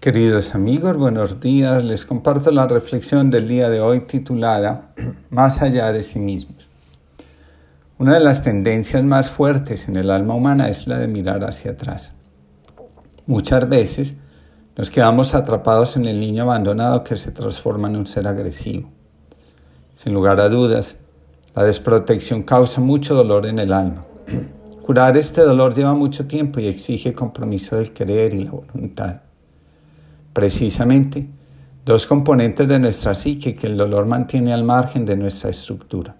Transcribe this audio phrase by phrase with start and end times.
[0.00, 1.84] Queridos amigos, buenos días.
[1.84, 4.94] Les comparto la reflexión del día de hoy titulada
[5.30, 6.66] Más allá de sí mismos.
[7.98, 11.72] Una de las tendencias más fuertes en el alma humana es la de mirar hacia
[11.72, 12.14] atrás.
[13.26, 14.14] Muchas veces
[14.74, 18.88] nos quedamos atrapados en el niño abandonado que se transforma en un ser agresivo.
[19.96, 20.96] Sin lugar a dudas,
[21.54, 24.06] la desprotección causa mucho dolor en el alma.
[24.86, 29.29] Curar este dolor lleva mucho tiempo y exige compromiso del querer y la voluntad.
[30.32, 31.28] Precisamente,
[31.84, 36.16] dos componentes de nuestra psique que el dolor mantiene al margen de nuestra estructura.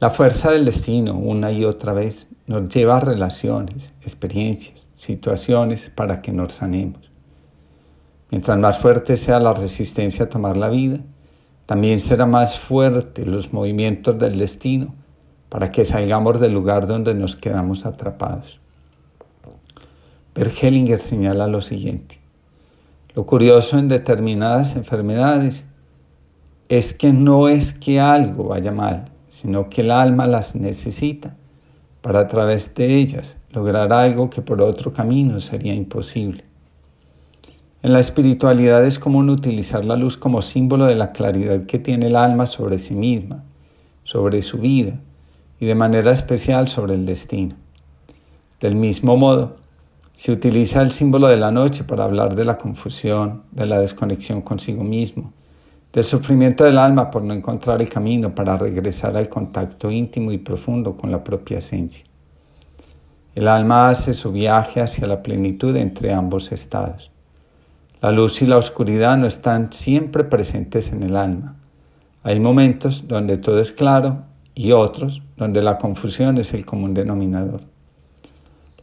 [0.00, 6.20] La fuerza del destino, una y otra vez, nos lleva a relaciones, experiencias, situaciones para
[6.22, 7.10] que nos sanemos.
[8.30, 10.98] Mientras más fuerte sea la resistencia a tomar la vida,
[11.66, 14.94] también será más fuerte los movimientos del destino
[15.48, 18.60] para que salgamos del lugar donde nos quedamos atrapados.
[20.34, 22.23] Bergelinger señala lo siguiente.
[23.14, 25.64] Lo curioso en determinadas enfermedades
[26.68, 31.36] es que no es que algo vaya mal, sino que el alma las necesita
[32.00, 36.44] para a través de ellas lograr algo que por otro camino sería imposible.
[37.84, 42.08] En la espiritualidad es común utilizar la luz como símbolo de la claridad que tiene
[42.08, 43.44] el alma sobre sí misma,
[44.02, 44.98] sobre su vida
[45.60, 47.54] y de manera especial sobre el destino.
[48.58, 49.56] Del mismo modo,
[50.14, 54.42] se utiliza el símbolo de la noche para hablar de la confusión, de la desconexión
[54.42, 55.32] consigo mismo,
[55.92, 60.38] del sufrimiento del alma por no encontrar el camino para regresar al contacto íntimo y
[60.38, 62.04] profundo con la propia esencia.
[63.34, 67.10] El alma hace su viaje hacia la plenitud entre ambos estados.
[68.00, 71.56] La luz y la oscuridad no están siempre presentes en el alma.
[72.22, 74.22] Hay momentos donde todo es claro
[74.54, 77.73] y otros donde la confusión es el común denominador.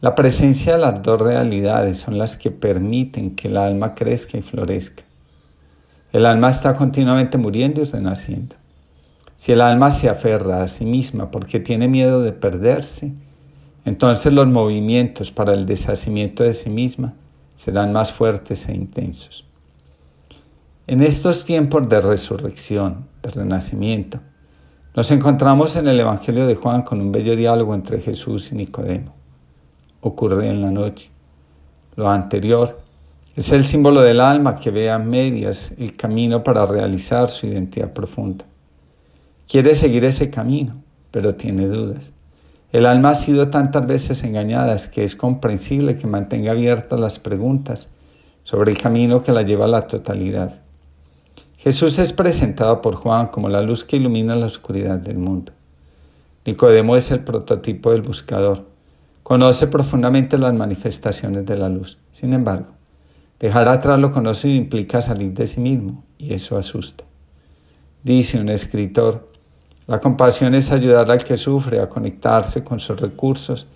[0.02, 4.42] La presencia de las dos realidades son las que permiten que el alma crezca y
[4.42, 5.04] florezca.
[6.10, 8.56] El alma está continuamente muriendo y renaciendo.
[9.36, 13.12] Si el alma se aferra a sí misma porque tiene miedo de perderse,
[13.84, 17.14] entonces los movimientos para el deshacimiento de sí misma
[17.54, 19.46] serán más fuertes e intensos.
[20.88, 24.18] En estos tiempos de resurrección, de renacimiento,
[24.96, 29.21] nos encontramos en el Evangelio de Juan con un bello diálogo entre Jesús y Nicodemo
[30.02, 31.10] ocurre en la noche.
[31.96, 32.78] Lo anterior
[33.34, 37.94] es el símbolo del alma que ve a medias el camino para realizar su identidad
[37.94, 38.44] profunda.
[39.48, 42.12] Quiere seguir ese camino, pero tiene dudas.
[42.72, 47.88] El alma ha sido tantas veces engañada que es comprensible que mantenga abiertas las preguntas
[48.44, 50.60] sobre el camino que la lleva a la totalidad.
[51.58, 55.52] Jesús es presentado por Juan como la luz que ilumina la oscuridad del mundo.
[56.44, 58.71] Nicodemo es el prototipo del buscador.
[59.22, 61.98] Conoce profundamente las manifestaciones de la luz.
[62.12, 62.68] Sin embargo,
[63.38, 67.04] dejar atrás lo conocido implica salir de sí mismo y eso asusta.
[68.02, 69.30] Dice un escritor,
[69.86, 73.66] la compasión es ayudar al que sufre a conectarse con sus recursos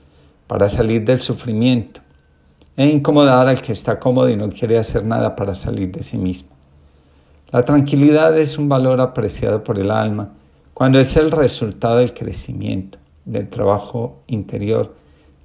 [0.47, 2.01] para salir del sufrimiento
[2.77, 6.19] e incomodar al que está cómodo y no quiere hacer nada para salir de sí
[6.19, 6.51] mismo.
[7.51, 10.35] La tranquilidad es un valor apreciado por el alma
[10.75, 14.95] cuando es el resultado del crecimiento, del trabajo interior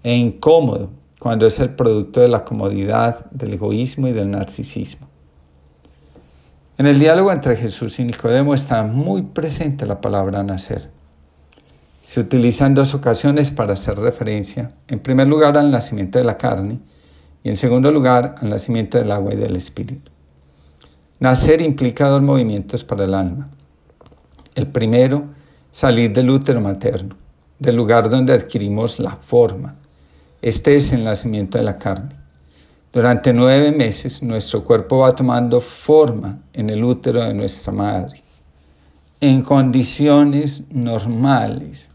[0.04, 0.90] e incómodo
[1.20, 5.08] cuando es el producto de la comodidad, del egoísmo y del narcisismo.
[6.78, 10.90] En el diálogo entre Jesús y Nicodemo está muy presente la palabra nacer.
[12.02, 16.38] Se utiliza en dos ocasiones para hacer referencia, en primer lugar al nacimiento de la
[16.38, 16.80] carne
[17.44, 20.12] y en segundo lugar al nacimiento del agua y del espíritu.
[21.20, 23.52] Nacer implica dos movimientos para el alma.
[24.56, 25.26] El primero,
[25.72, 27.16] salir del útero materno,
[27.60, 29.76] del lugar donde adquirimos la forma,
[30.42, 32.16] este es el nacimiento de la carne.
[32.92, 38.24] Durante nueve meses nuestro cuerpo va tomando forma en el útero de nuestra madre.
[39.20, 41.90] En condiciones normales,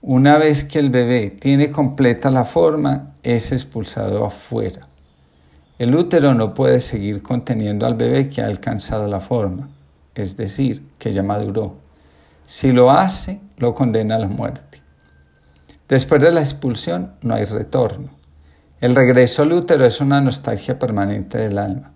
[0.00, 4.86] una vez que el bebé tiene completa la forma, es expulsado afuera.
[5.78, 9.68] El útero no puede seguir conteniendo al bebé que ha alcanzado la forma,
[10.14, 11.74] es decir, que ya maduró.
[12.46, 14.60] Si lo hace, lo condena a la muerte.
[15.88, 18.08] Después de la expulsión no hay retorno.
[18.80, 21.92] El regreso al útero es una nostalgia permanente del alma.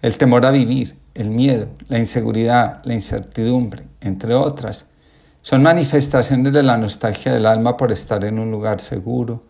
[0.00, 4.86] El temor a vivir, el miedo, la inseguridad, la incertidumbre, entre otras,
[5.42, 9.44] son manifestaciones de la nostalgia del alma por estar en un lugar seguro,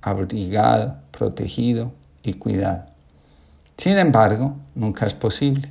[0.00, 1.92] abrigado, protegido
[2.24, 2.86] y cuidado.
[3.76, 5.70] Sin embargo, nunca es posible.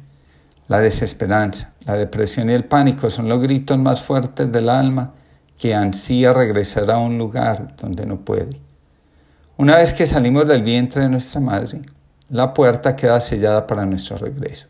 [0.70, 5.14] La desesperanza, la depresión y el pánico son los gritos más fuertes del alma
[5.62, 8.50] que ansía regresar a un lugar donde no puede.
[9.58, 11.84] Una vez que salimos del vientre de nuestra madre,
[12.30, 14.66] la puerta queda sellada para nuestro regreso.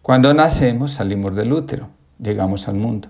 [0.00, 1.88] Cuando nacemos salimos del útero,
[2.20, 3.08] llegamos al mundo.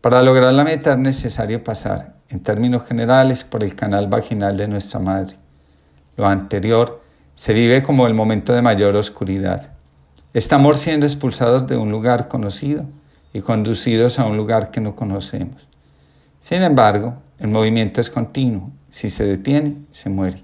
[0.00, 4.66] Para lograr la meta es necesario pasar, en términos generales, por el canal vaginal de
[4.66, 5.36] nuestra madre.
[6.16, 7.00] Lo anterior
[7.36, 9.70] se vive como el momento de mayor oscuridad.
[10.34, 12.86] Estamos siendo expulsados de un lugar conocido
[13.32, 15.66] y conducidos a un lugar que no conocemos.
[16.42, 18.70] Sin embargo, el movimiento es continuo.
[18.88, 20.42] Si se detiene, se muere.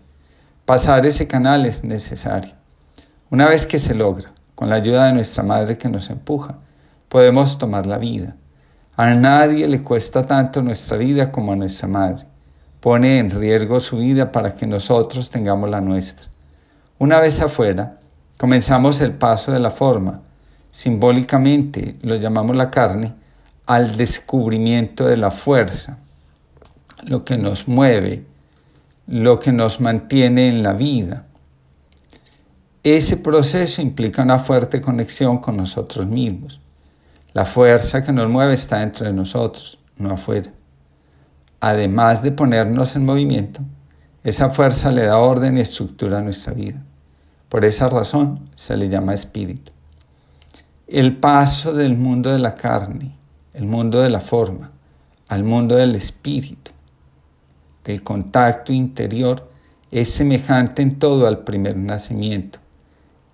[0.65, 2.53] Pasar ese canal es necesario.
[3.31, 6.59] Una vez que se logra, con la ayuda de nuestra madre que nos empuja,
[7.09, 8.37] podemos tomar la vida.
[8.97, 12.27] A nadie le cuesta tanto nuestra vida como a nuestra madre.
[12.81, 16.29] Pone en riesgo su vida para que nosotros tengamos la nuestra.
[16.99, 17.99] Una vez afuera,
[18.39, 20.23] comenzamos el paso de la forma,
[20.76, 23.14] simbólicamente lo llamamos la carne,
[23.64, 26.00] al descubrimiento de la fuerza,
[27.02, 28.26] lo que nos mueve,
[29.06, 31.25] lo que nos mantiene en la vida.
[32.82, 36.61] Ese proceso implica una fuerte conexión con nosotros mismos.
[37.32, 40.52] La fuerza que nos mueve está dentro de nosotros, no afuera.
[41.58, 43.62] Además de ponernos en movimiento,
[44.25, 46.82] esa fuerza le da orden y estructura a nuestra vida.
[47.49, 49.72] Por esa razón se le llama espíritu.
[50.87, 53.17] El paso del mundo de la carne,
[53.55, 54.71] el mundo de la forma,
[55.29, 56.71] al mundo del espíritu,
[57.85, 59.50] del contacto interior,
[59.91, 62.59] es semejante en todo al primer nacimiento.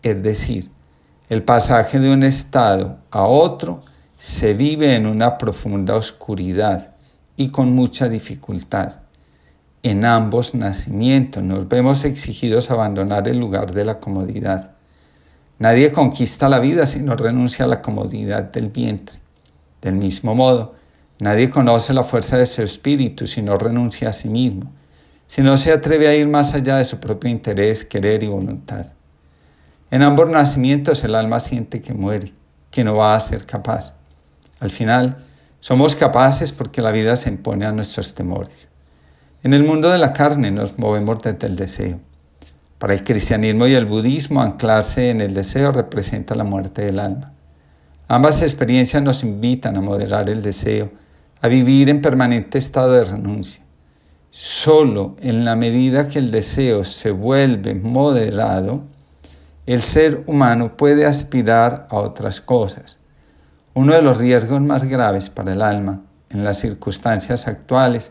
[0.02, 0.70] Es decir,
[1.28, 3.80] el pasaje de un estado a otro
[4.16, 6.94] se vive en una profunda oscuridad
[7.36, 9.02] y con mucha dificultad
[9.82, 14.76] en ambos nacimientos nos vemos exigidos abandonar el lugar de la comodidad.
[15.62, 19.20] Nadie conquista la vida si no renuncia a la comodidad del vientre.
[19.80, 20.74] Del mismo modo,
[21.20, 24.72] nadie conoce la fuerza de su espíritu si no renuncia a sí mismo,
[25.28, 28.86] si no se atreve a ir más allá de su propio interés, querer y voluntad.
[29.92, 32.32] En ambos nacimientos el alma siente que muere,
[32.72, 33.94] que no va a ser capaz.
[34.58, 35.24] Al final,
[35.60, 38.66] somos capaces porque la vida se impone a nuestros temores.
[39.44, 42.00] En el mundo de la carne nos movemos desde el deseo.
[42.82, 47.32] Para el cristianismo y el budismo, anclarse en el deseo representa la muerte del alma.
[48.08, 50.90] Ambas experiencias nos invitan a moderar el deseo,
[51.40, 53.62] a vivir en permanente estado de renuncia.
[54.32, 58.82] Solo en la medida que el deseo se vuelve moderado,
[59.64, 62.98] el ser humano puede aspirar a otras cosas.
[63.74, 66.00] Uno de los riesgos más graves para el alma
[66.30, 68.10] en las circunstancias actuales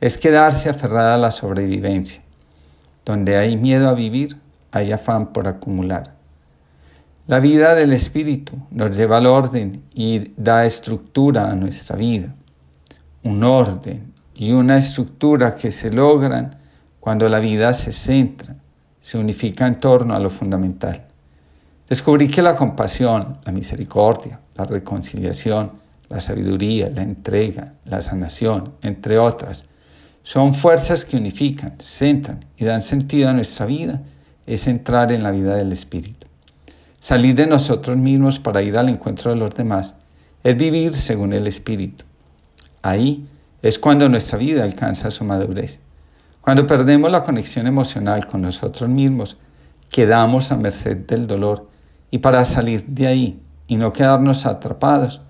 [0.00, 2.22] es quedarse aferrada a la sobrevivencia.
[3.06, 4.36] Donde hay miedo a vivir,
[4.72, 6.16] hay afán por acumular.
[7.28, 12.34] La vida del Espíritu nos lleva al orden y da estructura a nuestra vida.
[13.22, 16.58] Un orden y una estructura que se logran
[17.00, 18.56] cuando la vida se centra,
[19.00, 21.06] se unifica en torno a lo fundamental.
[21.88, 25.70] Descubrí que la compasión, la misericordia, la reconciliación,
[26.08, 29.68] la sabiduría, la entrega, la sanación, entre otras,
[30.26, 34.02] son fuerzas que unifican, centran y dan sentido a nuestra vida.
[34.44, 36.26] Es entrar en la vida del Espíritu.
[36.98, 39.94] Salir de nosotros mismos para ir al encuentro de los demás
[40.42, 42.04] es vivir según el Espíritu.
[42.82, 43.28] Ahí
[43.62, 45.78] es cuando nuestra vida alcanza su madurez.
[46.40, 49.36] Cuando perdemos la conexión emocional con nosotros mismos,
[49.90, 51.68] quedamos a merced del dolor
[52.10, 55.20] y para salir de ahí y no quedarnos atrapados,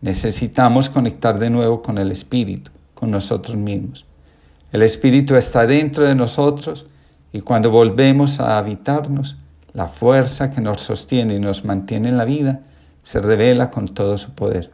[0.00, 4.09] necesitamos conectar de nuevo con el Espíritu, con nosotros mismos.
[4.72, 6.86] El Espíritu está dentro de nosotros
[7.32, 9.36] y cuando volvemos a habitarnos,
[9.72, 12.60] la fuerza que nos sostiene y nos mantiene en la vida
[13.02, 14.72] se revela con todo su poder.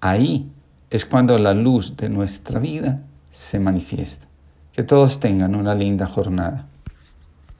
[0.00, 0.50] Ahí
[0.90, 4.26] es cuando la luz de nuestra vida se manifiesta.
[4.72, 6.66] Que todos tengan una linda jornada.